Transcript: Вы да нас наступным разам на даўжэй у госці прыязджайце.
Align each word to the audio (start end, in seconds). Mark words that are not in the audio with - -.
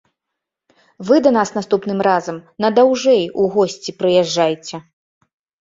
Вы 1.09 1.19
да 1.27 1.33
нас 1.37 1.49
наступным 1.57 2.01
разам 2.09 2.37
на 2.65 2.71
даўжэй 2.81 3.23
у 3.45 3.47
госці 3.57 3.97
прыязджайце. 4.01 4.75